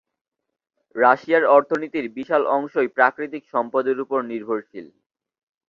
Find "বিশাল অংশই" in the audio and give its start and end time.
2.17-2.89